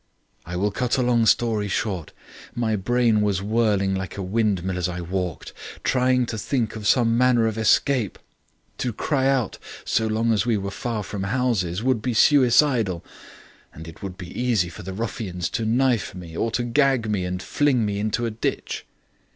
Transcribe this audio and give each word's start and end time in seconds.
"I 0.47 0.55
will 0.55 0.71
cut 0.71 0.97
a 0.97 1.03
long 1.03 1.27
story 1.27 1.67
short. 1.67 2.11
My 2.55 2.75
brain 2.75 3.21
was 3.21 3.43
whirling 3.43 3.93
like 3.93 4.17
a 4.17 4.23
windmill 4.23 4.79
as 4.79 4.89
I 4.89 4.99
walked, 5.01 5.53
trying 5.83 6.25
to 6.25 6.39
think 6.39 6.75
of 6.75 6.87
some 6.87 7.15
manner 7.15 7.45
of 7.45 7.55
escape. 7.55 8.17
To 8.79 8.93
cry 8.93 9.27
out, 9.27 9.59
so 9.85 10.07
long 10.07 10.33
as 10.33 10.43
we 10.43 10.57
were 10.57 10.71
far 10.71 11.03
from 11.03 11.21
houses, 11.21 11.83
would 11.83 12.01
be 12.01 12.15
suicidal, 12.15 13.05
for 13.75 13.81
it 13.87 14.01
would 14.01 14.17
be 14.17 14.31
easy 14.41 14.69
for 14.69 14.81
the 14.81 14.91
ruffians 14.91 15.49
to 15.51 15.65
knife 15.65 16.15
me 16.15 16.35
or 16.35 16.49
to 16.49 16.63
gag 16.63 17.07
me 17.07 17.23
and 17.23 17.39
fling 17.39 17.85
me 17.85 17.99
into 17.99 18.25
a 18.25 18.31
ditch. 18.31 18.87